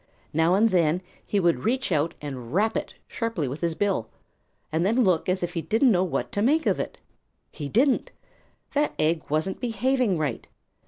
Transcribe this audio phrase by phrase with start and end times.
[0.33, 4.09] Now and then he would reach out and rap it sharply with his bill,
[4.71, 6.97] and then look as if he didn't know what to make of it.
[7.51, 8.09] He didn't.
[8.73, 10.47] That egg wasn't behaving right.